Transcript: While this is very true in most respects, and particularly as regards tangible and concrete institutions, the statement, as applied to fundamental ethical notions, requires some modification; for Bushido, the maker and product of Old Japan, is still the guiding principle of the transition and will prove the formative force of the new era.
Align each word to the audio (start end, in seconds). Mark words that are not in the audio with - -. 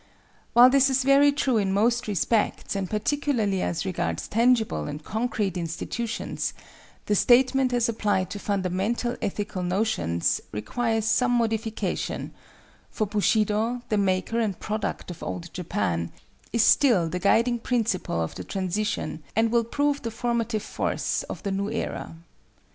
While 0.53 0.71
this 0.71 0.89
is 0.89 1.03
very 1.03 1.31
true 1.31 1.57
in 1.57 1.71
most 1.73 2.07
respects, 2.07 2.75
and 2.75 2.89
particularly 2.89 3.61
as 3.61 3.85
regards 3.85 4.27
tangible 4.27 4.85
and 4.87 5.03
concrete 5.03 5.55
institutions, 5.57 6.55
the 7.05 7.13
statement, 7.13 7.71
as 7.71 7.87
applied 7.87 8.31
to 8.31 8.39
fundamental 8.39 9.15
ethical 9.21 9.61
notions, 9.61 10.41
requires 10.51 11.05
some 11.05 11.33
modification; 11.33 12.33
for 12.89 13.05
Bushido, 13.05 13.83
the 13.89 13.97
maker 13.99 14.39
and 14.39 14.59
product 14.59 15.11
of 15.11 15.21
Old 15.21 15.53
Japan, 15.53 16.11
is 16.51 16.63
still 16.63 17.07
the 17.07 17.19
guiding 17.19 17.59
principle 17.59 18.21
of 18.23 18.33
the 18.33 18.43
transition 18.43 19.21
and 19.35 19.51
will 19.51 19.63
prove 19.63 20.01
the 20.01 20.09
formative 20.09 20.63
force 20.63 21.21
of 21.29 21.43
the 21.43 21.51
new 21.51 21.69
era. 21.69 22.15